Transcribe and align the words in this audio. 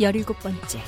열일곱 0.00 0.38
번째 0.40 0.80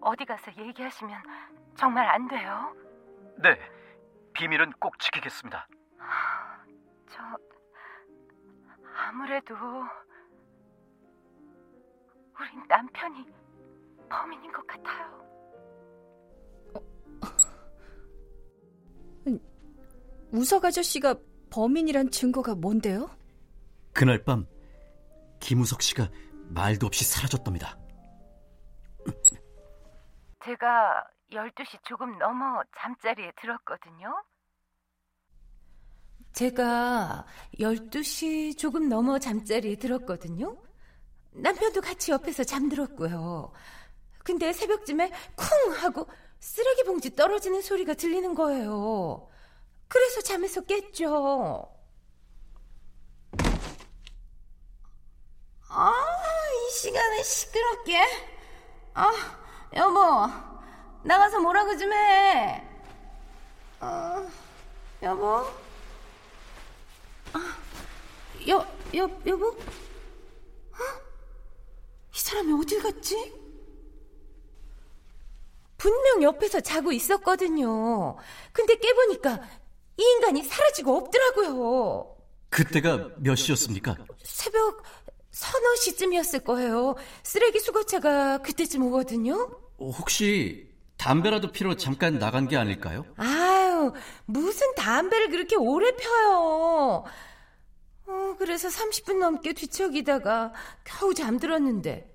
어디 0.00 0.24
가서 0.24 0.52
얘기하시면 0.58 1.22
정말 1.76 2.06
안 2.08 2.28
돼요? 2.28 2.74
네, 3.38 3.58
비밀은 4.34 4.72
꼭 4.78 4.98
지키겠습니다. 4.98 5.66
저 7.12 7.22
아무래도 8.96 9.54
우리 12.38 12.66
남편이 12.68 13.26
범인인 14.08 14.52
것 14.52 14.66
같아요. 14.66 15.22
우석 20.32 20.64
아저씨가 20.64 21.14
범인이란 21.50 22.10
증거가 22.10 22.54
뭔데요? 22.54 23.10
그날 23.92 24.24
밤 24.24 24.46
김우석 25.40 25.82
씨가 25.82 26.08
말도 26.48 26.86
없이 26.86 27.04
사라졌답니다. 27.04 27.78
제가 30.44 31.06
12시 31.30 31.84
조금 31.84 32.18
넘어 32.18 32.62
잠자리에 32.78 33.32
들었거든요. 33.40 34.24
제가 36.32 37.26
12시 37.60 38.56
조금 38.56 38.88
넘어 38.88 39.18
잠자리에 39.18 39.76
들었거든요. 39.76 40.56
남편도 41.32 41.80
같이 41.80 42.10
옆에서 42.10 42.44
잠들었고요. 42.44 43.52
근데 44.24 44.52
새벽쯤에 44.52 45.10
쿵 45.36 45.72
하고 45.74 46.06
쓰레기 46.40 46.84
봉지 46.84 47.14
떨어지는 47.14 47.60
소리가 47.62 47.94
들리는 47.94 48.34
거예요. 48.34 49.28
그래서 49.88 50.20
잠에서 50.22 50.60
깼죠. 50.62 51.68
아, 55.68 55.92
이 55.92 56.72
시간에 56.72 57.22
시끄럽게. 57.22 57.98
아, 58.94 59.10
여보, 59.74 60.28
나가서 61.02 61.40
뭐라고 61.40 61.76
좀 61.76 61.92
해. 61.92 62.62
아, 63.80 64.26
여보. 65.02 65.61
아, 67.32 67.56
여, 68.48 68.66
여, 68.94 69.10
여보? 69.26 69.48
어? 69.48 70.76
이 72.14 72.18
사람이 72.18 72.52
어딜 72.60 72.82
갔지? 72.82 73.32
분명 75.76 76.22
옆에서 76.22 76.60
자고 76.60 76.92
있었거든요. 76.92 78.16
근데 78.52 78.76
깨보니까 78.76 79.40
이 79.96 80.02
인간이 80.02 80.42
사라지고 80.44 80.96
없더라고요. 80.96 82.16
그때가 82.50 83.08
몇 83.18 83.34
시였습니까? 83.34 83.96
새벽 84.22 84.82
서너 85.30 85.74
시쯤이었을 85.76 86.40
거예요. 86.40 86.94
쓰레기 87.22 87.58
수거차가 87.58 88.38
그때쯤 88.38 88.82
오거든요. 88.84 89.50
혹시 89.78 90.70
담배라도 90.98 91.50
피러 91.50 91.74
잠깐 91.74 92.18
나간 92.18 92.46
게 92.46 92.56
아닐까요? 92.56 93.04
아 93.16 93.24
유, 93.86 93.92
무슨 94.26 94.74
담배를 94.74 95.28
그렇게 95.30 95.56
오래 95.56 95.90
펴요. 95.96 97.04
어, 98.06 98.34
그래서 98.38 98.68
30분 98.68 99.18
넘게 99.18 99.52
뒤척이다가 99.52 100.52
겨우 100.84 101.14
잠들었는데 101.14 102.12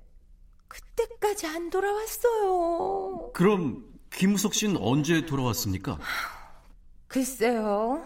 그때까지 0.67 1.47
안 1.47 1.69
돌아왔어요. 1.69 3.31
그럼 3.33 3.83
김우석 4.11 4.53
씨는 4.53 4.77
언제 4.81 5.25
돌아왔습니까? 5.25 5.97
글쎄요. 7.07 8.03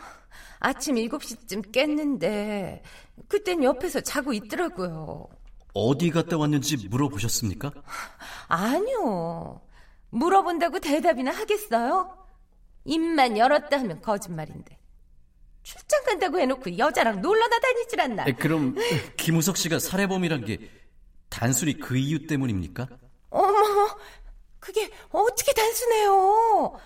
아침 0.60 0.96
7시쯤 0.96 1.72
깼는데 1.72 2.84
그땐 3.28 3.64
옆에서 3.64 4.02
자고 4.02 4.32
있더라고요. 4.34 5.28
어디 5.74 6.10
갔다 6.12 6.38
왔는지 6.38 6.88
물어보셨습니까? 6.90 7.72
아니요. 8.48 9.62
물어본다고 10.10 10.80
대답이나 10.80 11.32
하겠어요? 11.32 12.21
입만 12.86 13.38
열었다 13.38 13.80
하면 13.80 14.02
거짓말인데. 14.02 14.78
출장 15.64 16.04
간다고 16.04 16.40
해놓고 16.40 16.78
여자랑 16.78 17.22
놀러나 17.22 17.60
다니질 17.60 18.02
않나. 18.02 18.26
에, 18.28 18.34
그럼 18.34 18.76
김우석 19.18 19.58
씨가 19.58 19.80
살해범이란 19.80 20.46
게 20.46 20.58
단순히 21.30 21.78
그 21.78 21.98
이유 21.98 22.26
때문입니까? 22.26 22.88
어머, 23.30 23.98
그게 24.60 24.90
어떻게 25.10 25.54
단순해요? 25.54 26.80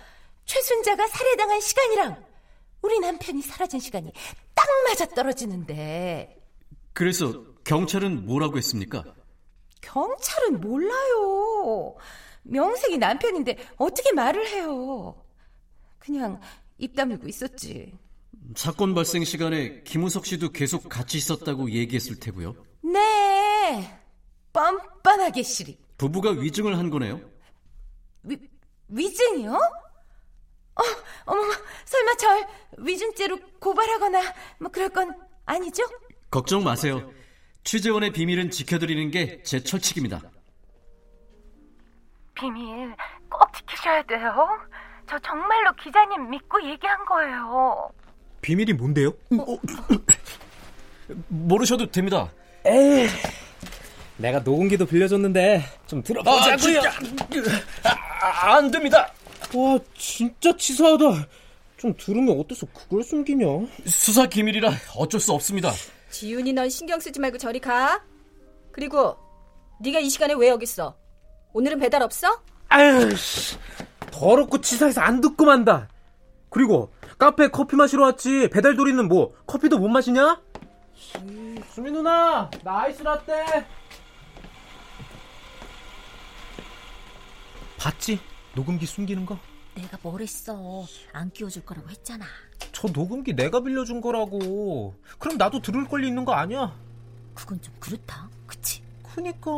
최순자가 0.44 1.08
살해당한 1.08 1.60
시간이랑 1.60 2.24
우리 2.82 3.00
남편이 3.00 3.42
사라진 3.42 3.80
시간이 3.80 4.12
딱 4.54 4.66
맞아 4.84 5.06
떨어지는데. 5.06 6.36
그래서 6.92 7.44
경찰은 7.64 8.26
뭐라고 8.26 8.58
했습니까? 8.58 9.02
경찰은 9.80 10.60
몰라요. 10.60 11.96
명색이 12.42 12.98
남편인데 12.98 13.56
어떻게 13.76 14.12
말을 14.12 14.46
해요? 14.48 15.20
그냥 16.06 16.40
입 16.78 16.94
다물고 16.94 17.26
있었지. 17.26 17.98
사건 18.54 18.94
발생 18.94 19.24
시간에 19.24 19.82
김우석 19.82 20.24
씨도 20.24 20.50
계속 20.52 20.88
같이 20.88 21.18
있었다고 21.18 21.70
얘기했을 21.72 22.20
테고요. 22.20 22.54
네, 22.84 24.00
뻔뻔하게 24.52 25.42
시리. 25.42 25.78
부부가 25.98 26.30
위증을 26.30 26.78
한 26.78 26.90
거네요. 26.90 27.20
위, 28.22 28.38
위증이요? 28.88 29.52
어, 29.52 30.82
어머, 31.24 31.40
설마 31.86 32.14
절 32.16 32.46
위증죄로 32.78 33.38
고발하거나 33.58 34.20
뭐 34.60 34.70
그럴 34.70 34.90
건 34.90 35.12
아니죠? 35.44 35.82
걱정 36.30 36.62
마세요. 36.62 37.10
취재원의 37.64 38.12
비밀은 38.12 38.50
지켜드리는 38.52 39.10
게 39.10 39.42
제 39.42 39.60
철칙입니다. 39.60 40.20
비밀 42.34 42.94
꼭 43.28 43.52
지키셔야 43.54 44.02
돼요. 44.04 44.46
저 45.08 45.18
정말로 45.20 45.72
기자님 45.82 46.30
믿고 46.30 46.62
얘기한 46.68 47.04
거예요. 47.04 47.90
비밀이 48.42 48.72
뭔데요? 48.74 49.08
어, 49.08 49.58
모르셔도 51.28 51.90
됩니다. 51.90 52.30
에이, 52.64 53.08
내가 54.16 54.40
녹음기도 54.40 54.86
빌려줬는데 54.86 55.62
좀 55.86 56.02
들어보자고요. 56.02 56.80
아, 57.84 58.54
안 58.56 58.70
됩니다. 58.70 59.12
와, 59.54 59.78
진짜 59.96 60.54
치사하다. 60.56 61.04
좀 61.76 61.94
들으면 61.96 62.40
어때서 62.40 62.66
그걸 62.74 63.02
숨기냐? 63.04 63.46
수사 63.86 64.26
기밀이라 64.26 64.70
어쩔 64.96 65.20
수 65.20 65.32
없습니다. 65.32 65.70
지윤이 66.10 66.52
넌 66.52 66.68
신경 66.68 66.98
쓰지 66.98 67.20
말고 67.20 67.38
저리 67.38 67.60
가. 67.60 68.02
그리고 68.72 69.16
네가 69.80 70.00
이 70.00 70.08
시간에 70.08 70.34
왜 70.34 70.48
여기 70.48 70.64
있어? 70.64 70.96
오늘은 71.52 71.78
배달 71.78 72.02
없어? 72.02 72.42
아유, 72.68 73.14
씨. 73.16 73.56
더럽고 74.16 74.60
치사해서 74.62 75.02
안 75.02 75.20
듣고 75.20 75.44
만다. 75.44 75.88
그리고 76.48 76.90
카페 77.18 77.48
커피 77.48 77.76
마시러 77.76 78.04
왔지. 78.04 78.48
배달 78.50 78.74
도리는 78.74 79.06
뭐 79.08 79.34
커피도 79.46 79.78
못 79.78 79.88
마시냐? 79.88 80.40
수미 81.70 81.90
누나, 81.90 82.50
나 82.64 82.80
아이스 82.80 83.02
라떼. 83.02 83.66
봤지? 87.78 88.18
녹음기 88.54 88.86
숨기는 88.86 89.26
거? 89.26 89.38
내가 89.74 89.98
뭘 90.02 90.22
했어. 90.22 90.86
안 91.12 91.30
끼워줄 91.30 91.66
거라고 91.66 91.90
했잖아. 91.90 92.24
저 92.72 92.88
녹음기 92.88 93.34
내가 93.34 93.60
빌려준 93.60 94.00
거라고. 94.00 94.94
그럼 95.18 95.36
나도 95.36 95.60
들을 95.60 95.84
권리 95.86 96.08
있는 96.08 96.24
거 96.24 96.32
아니야? 96.32 96.74
그건 97.34 97.60
좀 97.60 97.74
그렇다. 97.78 98.30
그치? 98.46 98.82
그니까. 99.14 99.50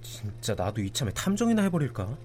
진짜 0.00 0.54
나도 0.54 0.80
이참에 0.80 1.10
탐정이나 1.10 1.60
해버릴까? 1.64 2.16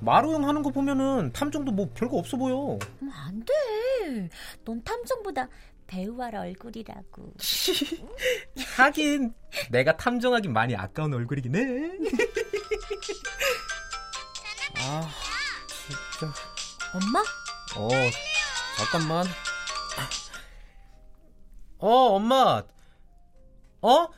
마루 0.00 0.32
형 0.34 0.46
하는 0.48 0.62
거 0.62 0.70
보면은 0.70 1.32
탐정도 1.32 1.72
뭐 1.72 1.90
별거 1.94 2.18
없어 2.18 2.36
보여. 2.36 2.78
음, 3.02 3.10
안 3.12 3.44
돼. 3.44 4.28
넌 4.64 4.82
탐정보다 4.82 5.48
배우할 5.86 6.34
얼굴이라고. 6.34 7.34
하긴 8.76 9.34
내가 9.70 9.96
탐정하긴 9.96 10.52
많이 10.52 10.74
아까운 10.74 11.14
얼굴이긴 11.14 11.54
해. 11.56 11.60
아 14.80 15.08
진짜. 15.68 16.34
엄마? 16.94 17.20
어 17.76 17.88
잠깐만. 18.76 19.26
어 21.78 21.88
엄마. 21.88 22.62
어? 23.82 24.08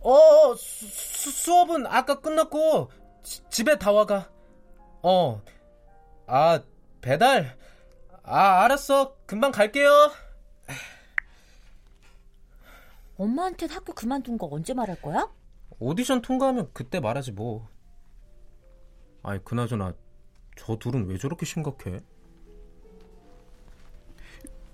어 0.00 0.54
수, 0.56 0.86
수, 0.86 1.30
수업은 1.30 1.86
아까 1.86 2.20
끝났고 2.20 2.90
지, 3.22 3.42
집에 3.50 3.78
다 3.78 3.92
와가. 3.92 4.33
어. 5.04 5.42
아 6.26 6.60
배달. 7.02 7.58
아 8.22 8.64
알았어. 8.64 9.14
금방 9.26 9.52
갈게요. 9.52 9.90
엄마한테 13.18 13.66
학교 13.66 13.92
그만둔 13.92 14.38
거 14.38 14.48
언제 14.50 14.72
말할 14.72 15.00
거야? 15.02 15.30
오디션 15.78 16.22
통과하면 16.22 16.70
그때 16.72 17.00
말하지 17.00 17.32
뭐. 17.32 17.68
아니 19.22 19.44
그나저나 19.44 19.92
저 20.56 20.76
둘은 20.76 21.06
왜 21.06 21.18
저렇게 21.18 21.44
심각해? 21.44 22.00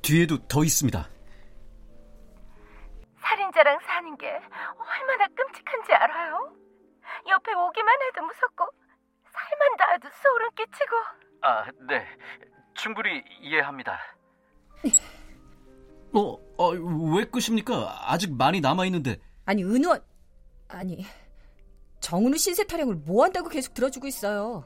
뒤에도 0.02 0.38
더 0.46 0.62
있습니다. 0.62 1.08
살인자랑 3.20 3.78
사는 3.84 4.16
게 4.16 4.28
얼마나 4.28 5.26
끔찍한지 5.34 5.92
알아요? 5.92 6.54
옆에 7.28 7.52
오기만 7.52 7.94
해도 8.02 8.22
무섭고 8.26 8.79
살만 9.32 9.76
닿아도 9.78 10.08
소름 10.22 10.50
끼치고 10.56 10.96
아, 11.42 11.64
네. 11.88 12.04
충분히 12.74 13.22
이해합니다. 13.42 13.98
어, 16.12 16.36
어, 16.58 16.68
왜 17.14 17.24
끄십니까? 17.24 18.10
아직 18.10 18.34
많이 18.34 18.60
남아 18.60 18.84
있는데. 18.86 19.18
아니 19.44 19.62
은원 19.64 20.02
아니 20.68 21.04
정은우 22.00 22.36
신세 22.36 22.64
타령을 22.64 22.96
뭐 22.96 23.24
한다고 23.24 23.48
계속 23.48 23.74
들어주고 23.74 24.06
있어요. 24.06 24.64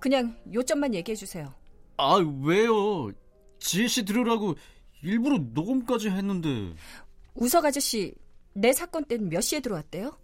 그냥 0.00 0.36
요점만 0.52 0.94
얘기해 0.94 1.14
주세요. 1.14 1.52
아, 1.96 2.16
왜요? 2.42 3.10
지혜 3.58 3.86
씨 3.86 4.04
들으라고 4.04 4.54
일부러 5.02 5.38
녹음까지 5.38 6.10
했는데. 6.10 6.74
우석 7.34 7.64
아저씨 7.64 8.14
내 8.54 8.72
사건 8.72 9.04
때는 9.04 9.28
몇 9.28 9.40
시에 9.40 9.60
들어왔대요? 9.60 10.18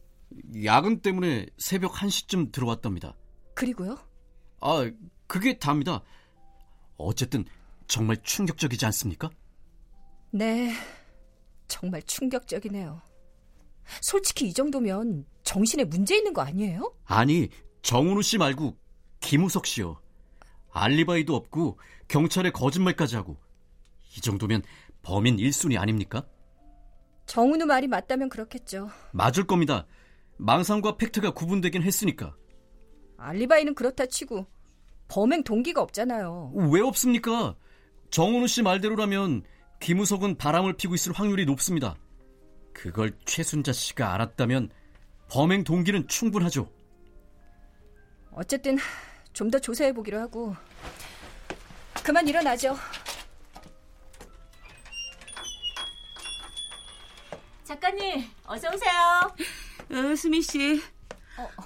야근 0.64 1.00
때문에 1.00 1.46
새벽 1.58 1.92
1시쯤 1.94 2.52
들어왔답니다. 2.52 3.14
그리고요? 3.58 3.98
아, 4.60 4.88
그게 5.26 5.58
답니다. 5.58 6.00
어쨌든 6.96 7.44
정말 7.88 8.16
충격적이지 8.22 8.86
않습니까? 8.86 9.30
네, 10.30 10.72
정말 11.66 12.00
충격적이네요. 12.02 13.02
솔직히 14.00 14.46
이 14.46 14.52
정도면 14.52 15.26
정신에 15.42 15.82
문제 15.82 16.16
있는 16.16 16.32
거 16.34 16.42
아니에요? 16.42 16.94
아니, 17.04 17.48
정은우 17.82 18.22
씨 18.22 18.38
말고 18.38 18.76
김우석 19.18 19.66
씨요. 19.66 20.00
알리바이도 20.70 21.34
없고 21.34 21.80
경찰에 22.06 22.52
거짓말까지 22.52 23.16
하고 23.16 23.38
이 24.16 24.20
정도면 24.20 24.62
범인 25.02 25.36
1순위 25.36 25.80
아닙니까? 25.80 26.24
정은우 27.26 27.66
말이 27.66 27.88
맞다면 27.88 28.28
그렇겠죠. 28.28 28.88
맞을 29.10 29.48
겁니다. 29.48 29.84
망상과 30.36 30.96
팩트가 30.96 31.32
구분되긴 31.32 31.82
했으니까. 31.82 32.36
알리바이는 33.18 33.74
그렇다 33.74 34.06
치고 34.06 34.46
범행 35.08 35.42
동기가 35.44 35.82
없잖아요. 35.82 36.52
왜 36.72 36.80
없습니까? 36.80 37.54
정은우 38.10 38.46
씨 38.46 38.62
말대로라면 38.62 39.42
김우석은 39.80 40.36
바람을 40.38 40.74
피고 40.76 40.94
있을 40.94 41.12
확률이 41.12 41.44
높습니다. 41.44 41.96
그걸 42.72 43.16
최순자 43.24 43.72
씨가 43.72 44.14
알았다면 44.14 44.70
범행 45.30 45.64
동기는 45.64 46.08
충분하죠. 46.08 46.70
어쨌든 48.32 48.78
좀 49.32 49.50
더 49.50 49.58
조사해 49.58 49.92
보기로 49.92 50.18
하고 50.20 50.54
그만 52.02 52.26
일어나죠. 52.26 52.76
작가님, 57.64 58.24
어서 58.46 58.68
오세요. 58.72 58.90
어, 59.90 60.16
수미 60.16 60.40
씨. 60.42 60.80
어, 61.36 61.42
어, 61.42 61.64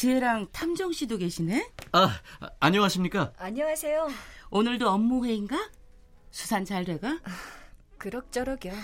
지혜랑 0.00 0.48
탐정 0.52 0.92
씨도 0.92 1.16
계시네? 1.16 1.70
아, 1.92 2.20
아, 2.40 2.50
안녕하십니까? 2.60 3.32
안녕하세요. 3.38 4.08
오늘도 4.50 4.90
업무 4.90 5.24
회의인가? 5.24 5.70
수산 6.30 6.66
잘 6.66 6.84
돼가? 6.84 7.18
그럭저럭이요. 7.96 8.74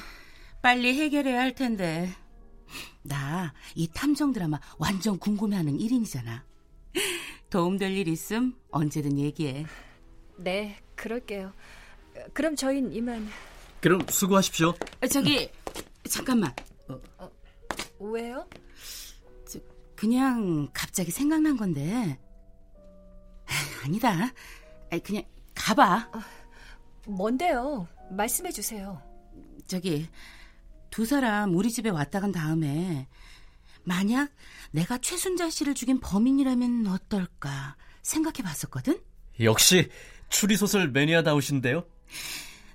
빨리 0.63 0.95
해결해야 0.99 1.39
할 1.39 1.55
텐데. 1.55 2.11
나 3.03 3.53
이 3.75 3.89
탐정 3.93 4.33
드라마 4.33 4.59
완전 4.79 5.19
궁금해하는 5.19 5.77
1인이잖아. 5.77 6.41
도움될 7.51 7.93
일 7.93 8.09
있음 8.09 8.55
언제든 8.71 9.19
얘기해. 9.19 9.67
네, 10.39 10.79
그럴게요. 10.95 11.53
그럼 12.33 12.57
저흰 12.57 12.91
이만. 12.91 13.29
그럼 13.83 14.07
수고하십시오. 14.09 14.73
아, 15.03 15.07
저기 15.09 15.51
잠깐만. 16.09 16.55
왜요? 17.99 18.47
저, 20.03 20.07
그냥 20.07 20.69
갑자기 20.73 21.13
생각난 21.13 21.57
건데. 21.57 22.19
아, 23.47 23.85
아니다. 23.85 24.33
아, 24.91 24.99
그냥 24.99 25.23
가봐. 25.55 26.11
뭔데요? 27.07 27.87
말씀해 28.11 28.51
주세요. 28.51 29.01
저기 29.69 30.09
두 30.91 31.07
사람 31.07 31.55
우리 31.55 31.71
집에 31.71 31.89
왔다 31.89 32.19
간 32.19 32.33
다음에 32.33 33.07
만약 33.85 34.33
내가 34.73 34.99
최순자 34.99 35.51
씨를 35.51 35.75
죽인 35.75 36.01
범인이라면 36.01 36.89
어떨까 36.89 37.77
생각해 38.03 38.43
봤었거든? 38.43 39.01
역시 39.41 39.89
추리소설 40.31 40.91
매니아다우신데요? 40.91 41.87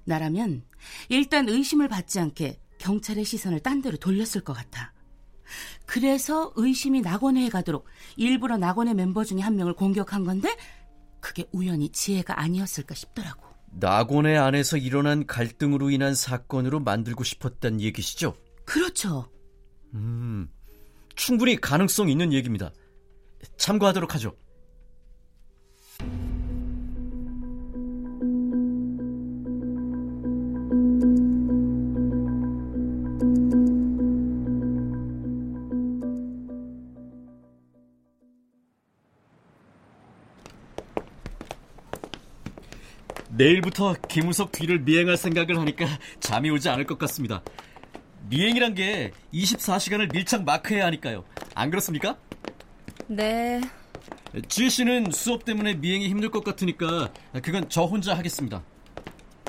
나라면 0.06 0.64
일단 1.10 1.50
의심을 1.50 1.90
받지 1.90 2.22
않게 2.22 2.62
경찰의 2.78 3.26
시선을 3.26 3.60
딴 3.60 3.82
데로 3.82 3.98
돌렸을 3.98 4.42
것 4.46 4.54
같아. 4.54 4.94
그래서 5.86 6.52
의심이 6.56 7.02
낙원회에 7.02 7.50
가도록 7.50 7.86
일부러 8.16 8.58
낙원의 8.58 8.95
멤버 8.95 9.24
중에 9.24 9.42
한 9.42 9.56
명을 9.56 9.74
공격한 9.74 10.24
건데 10.24 10.56
그게 11.19 11.45
우연히 11.52 11.90
지혜가 11.90 12.40
아니었을까 12.40 12.95
싶더라고. 12.95 13.45
낙원의 13.71 14.38
안에서 14.38 14.78
일어난 14.78 15.26
갈등으로 15.26 15.90
인한 15.90 16.16
사건으로 16.16 16.80
만들고 16.80 17.24
싶었단 17.24 17.81
얘기시죠? 17.81 18.36
그렇죠. 18.66 19.30
음, 19.94 20.50
충분히 21.16 21.56
가능성 21.56 22.10
있는 22.10 22.33
얘기입니다. 22.33 22.71
참고하도록 23.57 24.14
하죠. 24.16 24.36
내일부터 43.38 43.94
김우석 44.08 44.52
뒤를 44.52 44.80
미행할 44.80 45.16
생각을 45.18 45.58
하니까 45.60 45.86
잠이 46.20 46.50
오지 46.50 46.70
않을 46.70 46.86
것 46.86 46.98
같습니다. 46.98 47.42
미행이란 48.30 48.74
게 48.74 49.12
24시간을 49.34 50.12
밀착 50.12 50.44
마크해야 50.44 50.86
하니까요. 50.88 51.24
안 51.56 51.70
그렇습니까? 51.70 52.18
네, 53.08 53.62
지혜 54.50 54.68
씨는 54.70 55.12
수업 55.12 55.46
때문에 55.46 55.76
미행이 55.76 56.10
힘들 56.10 56.30
것 56.30 56.44
같으니까 56.44 57.10
그건 57.42 57.70
저 57.70 57.84
혼자 57.84 58.18
하겠습니다. 58.18 58.62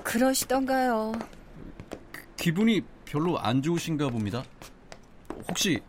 그러시던가요. 0.04 1.12
기분이 2.37 2.83
별로 3.04 3.38
안 3.38 3.62
좋으신가 3.62 4.09
봅니다. 4.11 4.45
혹시 5.49 5.80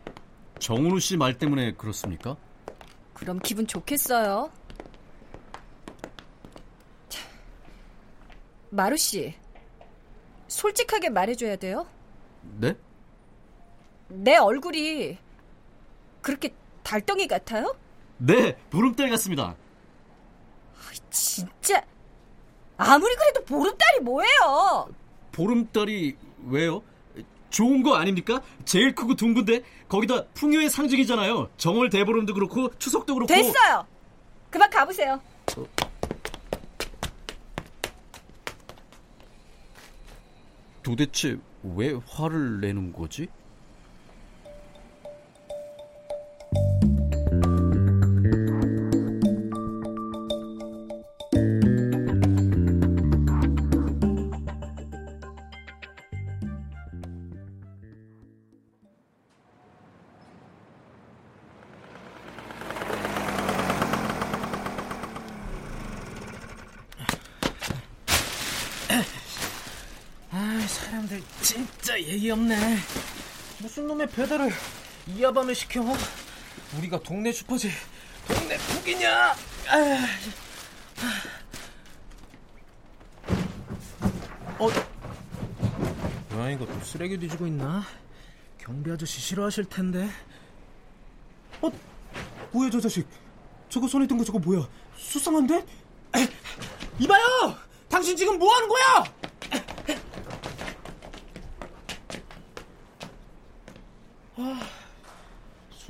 정은우 0.60 1.00
씨 1.00 1.16
말 1.18 1.38
때문에 1.38 1.74
그렇습니까? 1.74 2.36
그럼 3.14 3.40
기분 3.40 3.68
좋겠어요. 3.68 4.50
마루 8.70 8.98
씨, 8.98 9.34
솔직하게 10.48 11.10
말해줘야 11.10 11.56
돼요. 11.56 11.88
네? 12.60 12.76
내 14.08 14.38
얼굴이 14.38 15.18
그렇게 16.22 16.54
달덩이 16.84 17.28
같아요? 17.28 17.76
네, 18.18 18.56
보름달 18.70 19.10
같습니다. 19.12 19.56
진짜 21.12 21.82
아무리 22.78 23.16
그래도 23.16 23.44
보름달이 23.44 24.00
뭐예요? 24.02 24.90
보름달이 25.32 26.16
왜요? 26.48 26.84
좋은 27.50 27.82
거 27.82 27.96
아닙니까? 27.96 28.42
제일 28.66 28.94
크고 28.94 29.16
둥근데 29.16 29.64
거기다 29.88 30.26
풍요의 30.36 30.70
상징이잖아요. 30.70 31.50
정월 31.58 31.90
대보름도 31.90 32.34
그렇고 32.34 32.70
추석도 32.78 33.16
그렇고. 33.16 33.28
됐어요. 33.28 33.88
그만 34.50 34.70
가보세요. 34.70 35.20
도대체 40.84 41.38
왜 41.64 41.94
화를 42.08 42.62
내는 42.62 42.94
거지? 42.94 43.28
예의 71.98 72.32
없네. 72.32 72.78
무슨 73.60 73.88
놈의 73.88 74.08
배달을 74.10 74.52
이하밤에 75.08 75.54
시켜? 75.54 75.82
우리가 76.78 77.00
동네 77.02 77.32
슈퍼지. 77.32 77.72
동네 78.28 78.58
북이냐? 78.58 79.36
어? 84.60 84.68
뭐야 86.30 86.50
이거 86.52 86.66
또 86.66 86.80
쓰레기 86.82 87.18
뒤지고 87.18 87.48
있나? 87.48 87.84
경비 88.58 88.92
아저씨 88.92 89.20
싫어하실 89.20 89.66
텐데. 89.66 90.10
어? 91.62 91.70
뭐야 92.52 92.70
저 92.70 92.80
자식? 92.80 93.08
저거 93.70 93.88
손에 93.88 94.08
든 94.08 94.18
거 94.18 94.24
저거 94.24 94.40
뭐야? 94.40 94.68
수상한데? 94.98 95.66
이봐요! 97.00 97.56
당신 97.88 98.16
지금 98.18 98.38
뭐 98.38 98.54
하는 98.56 98.68
거야? 98.68 99.04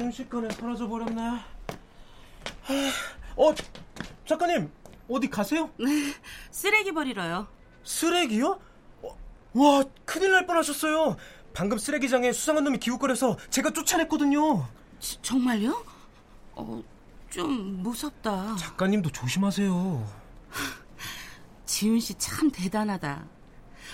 순식간에 0.03 0.49
사라져 0.51 0.87
버렸네. 0.87 1.21
아, 1.21 1.41
어, 3.35 3.53
작가님 4.25 4.71
어디 5.09 5.29
가세요? 5.29 5.69
네, 5.77 6.13
쓰레기 6.51 6.93
버리러요. 6.93 7.47
쓰레기요? 7.83 8.61
어, 9.01 9.17
와, 9.55 9.83
큰일 10.05 10.31
날 10.31 10.45
뻔하셨어요. 10.47 11.17
방금 11.53 11.77
쓰레기장에 11.77 12.31
수상한 12.31 12.63
놈이 12.63 12.77
기웃거려서 12.79 13.37
제가 13.49 13.71
쫓아냈거든요. 13.71 14.65
지, 14.99 15.21
정말요? 15.21 15.83
어, 16.55 16.81
좀 17.29 17.83
무섭다. 17.83 18.55
작가님도 18.55 19.09
조심하세요. 19.11 20.07
지훈 21.65 21.99
씨 21.99 22.13
참 22.17 22.49
대단하다. 22.51 23.25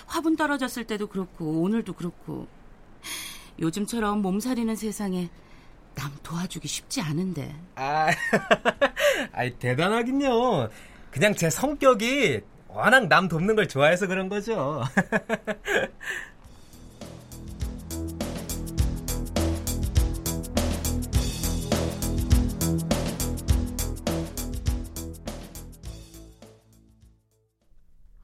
화분 0.06 0.36
떨어졌을 0.36 0.84
때도 0.84 1.08
그렇고 1.08 1.62
오늘도 1.62 1.94
그렇고 1.94 2.46
요즘처럼 3.58 4.22
몸살이는 4.22 4.76
세상에 4.76 5.30
남 5.96 6.12
도와주기 6.22 6.68
쉽지 6.68 7.00
않은데. 7.00 7.54
아, 7.74 8.08
아이 9.32 9.50
대단하긴요. 9.58 10.68
그냥 11.10 11.34
제 11.34 11.48
성격이 11.50 12.42
워낙 12.68 13.08
남 13.08 13.26
돕는 13.28 13.56
걸 13.56 13.66
좋아해서 13.66 14.06
그런 14.06 14.28
거죠. 14.28 14.82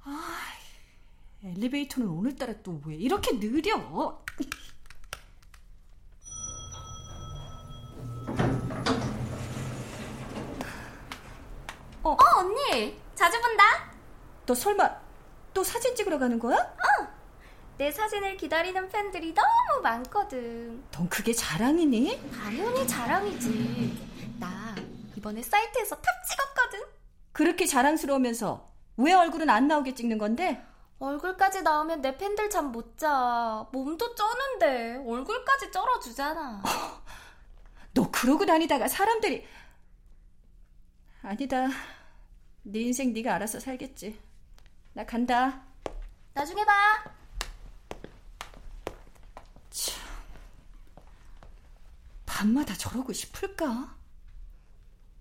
아, 0.05 0.39
엘리베이터는 1.45 2.09
오늘따라 2.09 2.55
또 2.63 2.81
왜 2.87 2.97
이렇게 2.97 3.39
느려? 3.39 4.23
너 14.47 14.55
설마 14.55 15.01
또 15.55 15.63
사진 15.63 15.95
찍으러 15.95 16.19
가는 16.19 16.39
거야? 16.39 16.57
어. 16.57 17.09
내 17.79 17.91
사진을 17.91 18.37
기다리는 18.37 18.89
팬들이 18.89 19.35
너무 19.35 19.83
많거든. 19.83 20.83
넌 20.91 21.09
그게 21.09 21.33
자랑이니? 21.33 22.31
당연히 22.33 22.87
자랑이지. 22.87 24.37
나 24.39 24.75
이번에 25.17 25.43
사이트에서 25.43 25.97
탑 25.97 26.05
찍었거든. 26.29 26.81
그렇게 27.33 27.67
자랑스러우면서 27.67 28.71
왜 28.99 29.13
얼굴은 29.15 29.49
안 29.49 29.69
나오게 29.69 29.95
찍는 29.95 30.19
건데? 30.19 30.65
얼굴까지 30.99 31.63
나오면 31.63 32.01
내 32.03 32.17
팬들 32.17 32.49
잠 32.51 32.71
못 32.71 32.97
자. 32.99 33.67
몸도 33.73 34.15
쩌는데 34.15 35.03
얼굴까지 35.07 35.73
쩔어주잖아. 35.73 36.63
어, 36.65 37.03
너 37.95 38.11
그러고 38.11 38.47
다니다가 38.47 38.87
사람들이 38.87 39.45
아니다. 41.23 41.67
네 42.65 42.81
인생 42.81 43.13
네가 43.13 43.35
알아서 43.35 43.59
살겠지. 43.59 44.21
나 44.95 45.07
간다. 45.07 45.63
나중에 46.35 46.65
봐. 46.65 46.73
참. 49.71 50.03
밤마다 52.27 52.75
저러고 52.75 53.13
싶을까? 53.13 53.97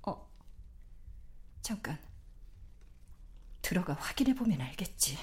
어. 0.04 0.30
잠깐. 1.62 1.98
들어가 3.62 3.94
확인해 3.94 4.34
보면 4.36 4.60
알겠지. 4.60 5.18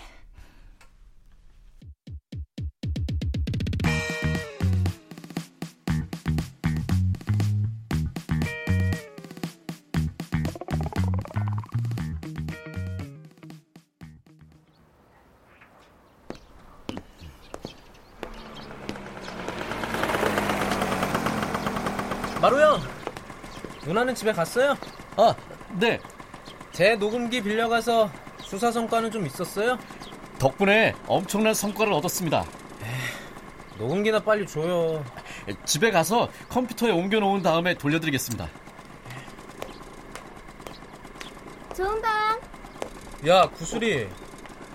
마루 22.48 22.62
형, 22.62 22.80
누나는 23.84 24.14
집에 24.14 24.32
갔어요? 24.32 24.74
아, 25.18 25.34
네. 25.72 26.00
제 26.72 26.96
녹음기 26.96 27.42
빌려가서 27.42 28.10
수사 28.40 28.72
성과는 28.72 29.10
좀 29.10 29.26
있었어요? 29.26 29.78
덕분에 30.38 30.94
엄청난 31.06 31.52
성과를 31.52 31.92
얻었습니다. 31.92 32.46
에이, 32.80 32.88
녹음기나 33.76 34.20
빨리 34.20 34.46
줘요. 34.46 35.04
집에 35.66 35.90
가서 35.90 36.30
컴퓨터에 36.48 36.90
옮겨놓은 36.90 37.42
다음에 37.42 37.74
돌려드리겠습니다. 37.74 38.48
좋은 41.76 42.00
밤. 42.00 42.40
야, 43.26 43.42
구슬이. 43.50 44.08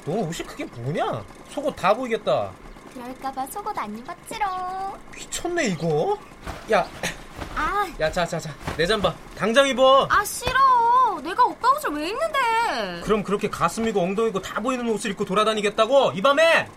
너 0.05 0.11
옷이 0.11 0.45
그게 0.45 0.65
뭐냐? 0.65 1.25
속옷 1.49 1.75
다 1.75 1.91
보이겠다. 1.95 2.51
그럴까봐 2.93 3.47
속옷 3.47 3.75
안 3.75 3.97
입었지롱. 3.97 4.93
미쳤네, 5.15 5.65
이거. 5.69 6.19
야, 6.71 6.87
아, 7.55 7.85
야, 7.99 8.11
자, 8.11 8.25
자, 8.25 8.39
자. 8.39 8.49
내 8.77 8.85
잠바. 8.85 9.13
당장 9.37 9.67
입어. 9.67 10.07
아 10.09 10.23
싫어. 10.25 10.59
내가 11.23 11.43
오빠 11.45 11.69
옷을 11.71 11.91
왜 11.91 12.09
입는데? 12.09 13.01
그럼 13.03 13.23
그렇게 13.23 13.49
가슴이고 13.49 14.01
엉덩이고 14.01 14.41
다 14.41 14.59
보이는 14.59 14.87
옷을 14.89 15.11
입고 15.11 15.25
돌아다니겠다고? 15.25 16.11
이 16.15 16.21
밤에? 16.21 16.67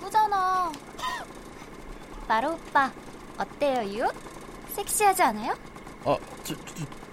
이쁘잖아. 0.00 0.72
마루 2.28 2.52
오빠, 2.52 2.90
어때요, 3.36 3.98
유? 3.98 4.08
섹시하지 4.74 5.22
않아요? 5.24 5.54
아, 6.04 6.16
저, 6.44 6.54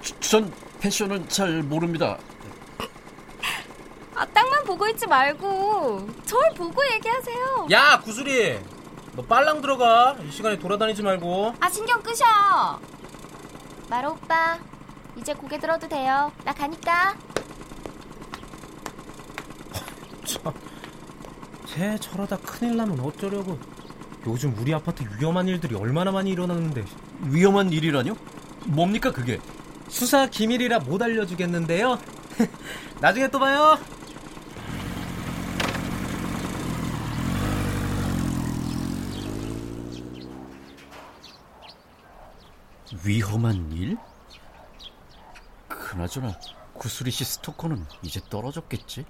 저, 0.02 0.20
전 0.20 0.54
패션은 0.80 1.28
잘 1.28 1.62
모릅니다. 1.64 2.18
아, 4.16 4.26
땅만 4.28 4.64
보고 4.66 4.88
있지 4.90 5.08
말고 5.08 6.08
절 6.26 6.40
보고 6.56 6.82
얘기하세요. 6.94 7.68
야, 7.72 8.00
구슬이. 8.00 8.60
너 9.16 9.24
빨랑 9.24 9.62
들어가. 9.62 10.16
이 10.26 10.32
시간에 10.32 10.58
돌아다니지 10.58 11.02
말고. 11.04 11.56
아, 11.60 11.70
신경 11.70 12.02
끄셔. 12.02 12.26
마루 13.90 14.12
오빠, 14.12 14.60
이제 15.18 15.34
고개 15.34 15.58
들어도 15.58 15.88
돼요. 15.88 16.32
나 16.46 16.54
가니까. 16.54 17.16
참. 20.24 20.54
쟤 21.66 21.98
저러다 21.98 22.38
큰일 22.38 22.78
나면 22.78 23.00
어쩌려고. 23.00 23.58
요즘 24.28 24.56
우리 24.60 24.74
아파트 24.74 25.04
위험한 25.18 25.48
일들이 25.48 25.76
얼마나 25.76 26.12
많이 26.12 26.30
일어나는데. 26.30 26.86
위험한 27.24 27.72
일이라뇨? 27.72 28.16
뭡니까 28.66 29.12
그게? 29.12 29.40
수사 29.88 30.28
기밀이라 30.28 30.80
못 30.80 31.02
알려주겠는데요. 31.02 31.98
나중에 33.02 33.28
또 33.30 33.40
봐요. 33.40 33.80
위험한 43.04 43.72
일? 43.72 43.98
그나저나 45.68 46.38
구슬이 46.74 47.12
씨 47.12 47.24
스토커는 47.24 47.86
이제 48.04 48.20
떨어졌겠지? 48.30 49.06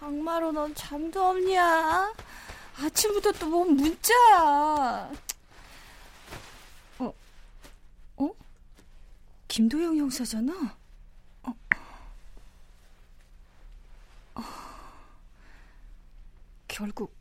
강마로 0.00 0.52
넌 0.52 0.74
잠도 0.74 1.28
없냐? 1.28 2.12
아침부터 2.78 3.32
또 3.32 3.46
뭔 3.50 3.74
문자야? 3.76 5.10
어, 6.98 7.14
어? 8.18 8.30
김도영 9.48 9.96
형사잖아? 9.96 10.76
어. 11.44 11.52
어. 14.34 14.42
결국 16.68 17.14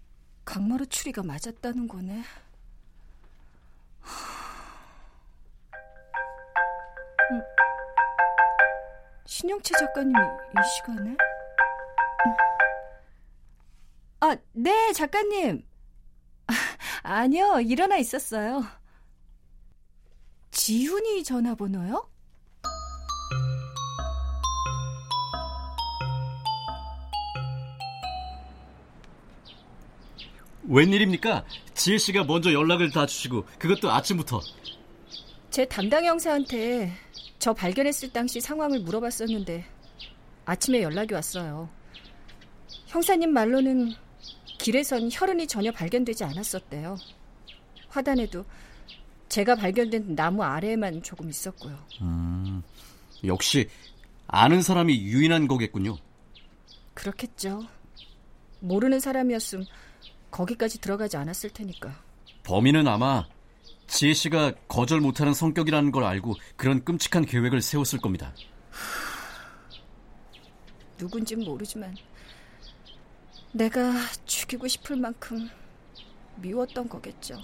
강마루 0.43 0.85
추리가 0.87 1.23
맞았다는 1.23 1.87
거네. 1.87 2.23
음. 7.31 7.41
신영채 9.25 9.73
작가님이 9.79 10.19
이 10.19 10.69
시간에? 10.75 11.15
아, 14.25 14.35
네, 14.53 14.91
작가님. 14.91 15.63
아니요, 17.03 17.59
일어나 17.63 17.97
있었어요. 17.97 18.65
지훈이 20.49 21.23
전화번호요? 21.23 22.09
웬일입니까? 30.63 31.45
지혜 31.75 31.99
씨가 31.99 32.23
먼저 32.23 32.51
연락을 32.51 32.89
다 32.89 33.05
주시고 33.05 33.45
그것도 33.59 33.91
아침부터. 33.91 34.41
제 35.51 35.65
담당 35.65 36.03
형사한테 36.03 36.91
저 37.37 37.53
발견했을 37.53 38.11
당시 38.11 38.41
상황을 38.41 38.79
물어봤었는데 38.79 39.63
아침에 40.45 40.81
연락이 40.81 41.13
왔어요. 41.13 41.69
형사님 42.87 43.31
말로는 43.31 44.04
길에선 44.65 45.09
혈흔이 45.11 45.45
전혀 45.45 45.71
발견되지 45.71 46.23
않았었대요. 46.23 46.97
화단에도 47.87 48.43
제가 49.29 49.53
발견된 49.53 50.15
나무 50.15 50.41
아래에만 50.41 51.03
조금 51.03 51.29
있었고요. 51.29 51.77
음, 52.01 52.63
역시 53.25 53.69
아는 54.25 54.63
사람이 54.63 55.03
유인한 55.03 55.47
거겠군요. 55.47 55.97
그렇겠죠. 56.95 57.67
모르는 58.59 58.99
사람이었음 58.99 59.65
거기까지 60.31 60.81
들어가지 60.81 61.15
않았을 61.15 61.51
테니까. 61.51 62.01
범인은 62.41 62.87
아마 62.87 63.27
지혜 63.85 64.15
씨가 64.15 64.53
거절 64.67 64.99
못하는 64.99 65.35
성격이라는 65.35 65.91
걸 65.91 66.05
알고 66.05 66.33
그런 66.55 66.83
끔찍한 66.83 67.27
계획을 67.27 67.61
세웠을 67.61 67.99
겁니다. 67.99 68.33
누군진 70.97 71.43
모르지만 71.43 71.95
내가 73.59 73.93
죽이고 74.25 74.67
싶을 74.67 74.97
만큼 74.97 75.49
미웠던 76.37 76.89
거겠죠. 76.89 77.39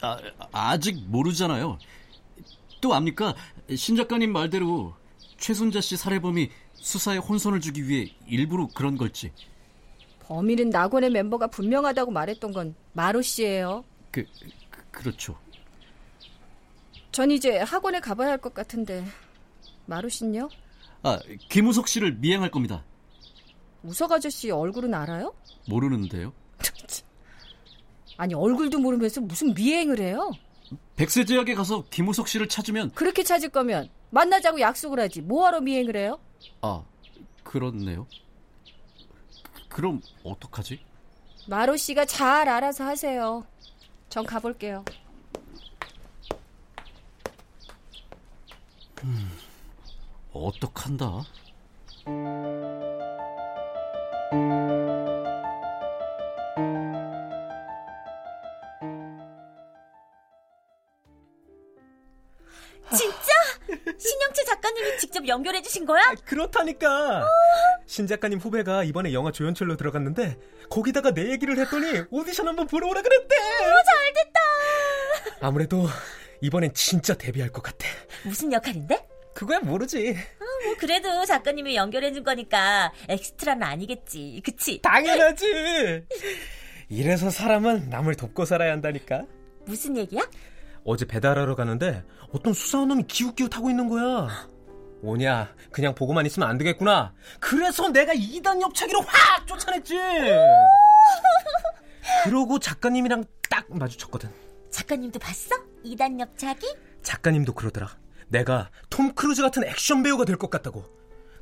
아, 0.00 0.16
아직 0.52 1.02
모르잖아요. 1.08 1.78
또 2.80 2.94
압니까? 2.94 3.34
신 3.76 3.96
작가님 3.96 4.32
말대로 4.32 4.94
최순자 5.36 5.80
씨 5.80 5.96
살해범이 5.96 6.48
수사에 6.74 7.16
혼선을 7.18 7.60
주기 7.60 7.88
위해 7.88 8.14
일부러 8.26 8.68
그런 8.72 8.96
걸지. 8.96 9.32
범인은 10.20 10.70
낙원의 10.70 11.10
멤버가 11.10 11.48
분명하다고 11.48 12.12
말했던 12.12 12.52
건 12.52 12.74
마루 12.92 13.20
씨예요. 13.20 13.84
그, 14.12 14.24
그 14.70 14.82
그렇죠. 14.92 15.36
전 17.10 17.32
이제 17.32 17.58
학원에 17.58 17.98
가봐야 17.98 18.30
할 18.30 18.38
것 18.38 18.54
같은데 18.54 19.04
마루 19.86 20.08
씨는요? 20.08 20.48
아, 21.02 21.18
김우석 21.48 21.88
씨를 21.88 22.14
미행할 22.14 22.50
겁니다. 22.52 22.84
우석 23.82 24.12
아저씨 24.12 24.50
얼굴은 24.50 24.92
알아요? 24.94 25.34
모르는데요. 25.68 26.32
아니 28.16 28.34
얼굴도 28.34 28.78
모르면서 28.78 29.20
무슨 29.20 29.54
미행을 29.54 29.98
해요? 30.00 30.30
백세제약에 30.96 31.54
가서 31.54 31.84
김우석 31.90 32.28
씨를 32.28 32.48
찾으면 32.48 32.90
그렇게 32.92 33.22
찾을 33.22 33.48
거면 33.48 33.88
만나자고 34.10 34.60
약속을 34.60 35.00
하지 35.00 35.22
뭐하러 35.22 35.60
미행을 35.60 35.96
해요? 35.96 36.20
아 36.60 36.84
그렇네요. 37.42 38.06
그럼 39.68 40.02
어떡하지? 40.24 40.80
마로 41.48 41.76
씨가 41.76 42.04
잘 42.04 42.48
알아서 42.48 42.84
하세요. 42.84 43.46
전 44.08 44.26
가볼게요. 44.26 44.84
음, 49.02 49.30
어떡한다? 50.32 51.22
진짜? 62.96 63.32
신영채 63.98 64.44
작가님이 64.44 64.98
직접 64.98 65.26
연결해 65.26 65.62
주신 65.62 65.84
거야? 65.84 66.02
아, 66.02 66.14
그렇다니까. 66.24 67.22
어... 67.22 67.26
신 67.86 68.06
작가님 68.06 68.38
후배가 68.38 68.84
이번에 68.84 69.12
영화 69.12 69.32
조연출로 69.32 69.76
들어갔는데 69.76 70.38
거기다가 70.68 71.12
내 71.12 71.30
얘기를 71.30 71.58
했더니 71.58 72.04
오디션 72.10 72.46
한번 72.46 72.68
보러 72.68 72.86
오라 72.88 73.02
그랬대. 73.02 73.36
오, 73.36 73.74
잘됐다. 74.14 75.46
아무래도 75.46 75.86
이번엔 76.40 76.72
진짜 76.74 77.14
데뷔할 77.14 77.50
것 77.50 77.62
같아. 77.62 77.86
무슨 78.24 78.52
역할인데? 78.52 79.08
그거야 79.34 79.58
모르지. 79.60 80.16
어, 80.60 80.64
뭐 80.64 80.74
그래도 80.78 81.24
작가님이 81.24 81.76
연결해 81.76 82.12
준 82.12 82.22
거니까 82.24 82.92
엑스트라는 83.08 83.62
아니겠지. 83.62 84.40
그치? 84.44 84.80
당연하지. 84.82 86.04
이래서 86.88 87.30
사람은 87.30 87.88
남을 87.88 88.16
돕고 88.16 88.44
살아야 88.44 88.72
한다니까. 88.72 89.24
무슨 89.64 89.96
얘기야? 89.96 90.22
어제 90.84 91.06
배달하러 91.06 91.54
가는데 91.54 92.04
어떤 92.32 92.52
수상한 92.52 92.88
놈이 92.88 93.04
기웃기웃하고 93.04 93.70
있는 93.70 93.88
거야. 93.88 94.48
오냐, 95.02 95.54
그냥 95.70 95.94
보고만 95.94 96.26
있으면 96.26 96.48
안 96.48 96.58
되겠구나. 96.58 97.14
그래서 97.38 97.88
내가 97.88 98.12
2단 98.12 98.60
옆차기로 98.60 99.00
확 99.00 99.46
쫓아냈지. 99.46 99.96
그러고 102.24 102.58
작가님이랑 102.58 103.24
딱 103.48 103.66
마주쳤거든. 103.68 104.30
작가님도 104.70 105.18
봤어? 105.18 105.56
2단 105.84 106.20
옆차기? 106.20 106.66
작가님도 107.02 107.54
그러더라. 107.54 107.88
내가 108.30 108.70
톰 108.88 109.12
크루즈 109.14 109.42
같은 109.42 109.64
액션 109.64 110.02
배우가 110.02 110.24
될 110.24 110.36
것 110.36 110.50
같다고. 110.50 110.84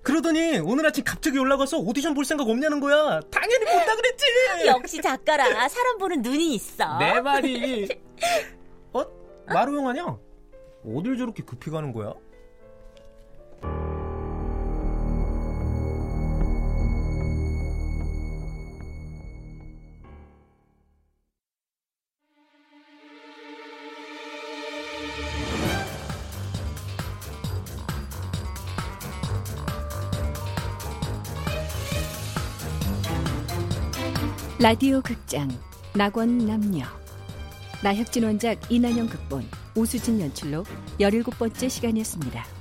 그러더니 0.02 0.58
오늘 0.58 0.86
아침 0.86 1.04
갑자기 1.04 1.36
연락 1.36 1.60
와서 1.60 1.76
오디션 1.78 2.14
볼 2.14 2.24
생각 2.24 2.48
없냐는 2.48 2.80
거야. 2.80 3.20
당연히 3.30 3.64
본다 3.66 3.94
그랬지. 3.94 4.24
역시 4.66 5.02
작가라. 5.02 5.68
사람 5.68 5.98
보는 5.98 6.22
눈이 6.22 6.54
있어. 6.54 6.96
내 6.98 7.20
말이. 7.20 7.88
어? 8.92 9.04
마루 9.46 9.76
형 9.78 9.88
아냐? 9.88 10.16
어딜 10.84 11.18
저렇게 11.18 11.42
급히 11.42 11.70
가는 11.70 11.92
거야? 11.92 12.14
라디오 34.60 35.00
극장 35.00 35.48
낙원 35.94 36.38
남녀 36.38 36.84
나혁진 37.80 38.24
원작 38.24 38.58
이난영 38.68 39.06
극본 39.06 39.44
오수진 39.76 40.20
연출로 40.20 40.64
17번째 40.98 41.70
시간이었습니다. 41.70 42.57